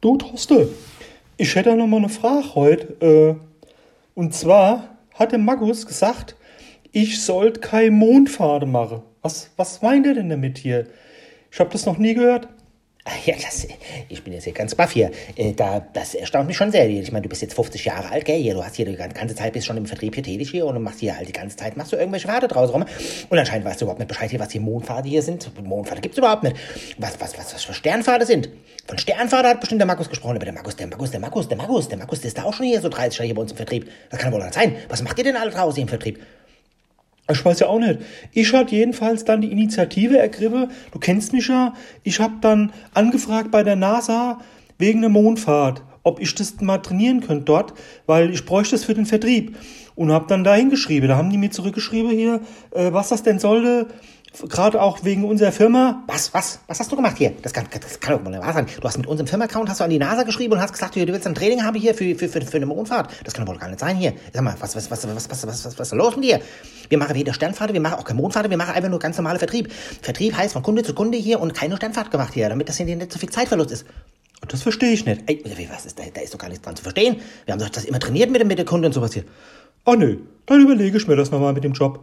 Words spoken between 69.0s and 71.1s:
normale Vertrieb. Vertrieb heißt von Kunde zu